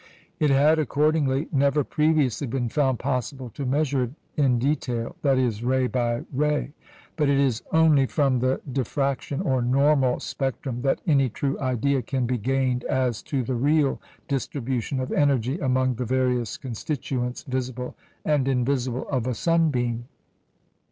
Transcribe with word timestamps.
It 0.39 0.49
had, 0.49 0.79
accordingly, 0.79 1.47
never 1.51 1.83
previously 1.83 2.47
been 2.47 2.69
found 2.69 2.97
possible 2.97 3.51
to 3.51 3.67
measure 3.67 4.01
it 4.05 4.11
in 4.35 4.57
detail 4.57 5.15
that 5.21 5.37
is, 5.37 5.63
ray 5.63 5.85
by 5.85 6.23
ray. 6.33 6.73
But 7.17 7.29
it 7.29 7.37
is 7.39 7.61
only 7.71 8.07
from 8.07 8.39
the 8.39 8.61
diffraction, 8.71 9.41
or 9.41 9.61
normal 9.61 10.19
spectrum 10.19 10.81
that 10.81 11.01
any 11.05 11.29
true 11.29 11.59
idea 11.59 12.01
can 12.01 12.25
be 12.25 12.39
gained 12.39 12.83
as 12.85 13.21
to 13.29 13.43
the 13.43 13.53
real 13.53 14.01
distribution 14.27 14.99
of 14.99 15.11
energy 15.11 15.59
among 15.59 15.93
the 15.93 16.05
various 16.05 16.57
constituents, 16.57 17.43
visible 17.43 17.95
and 18.25 18.47
invisible, 18.47 19.07
of 19.07 19.27
a 19.27 19.35
sunbeam. 19.35 20.05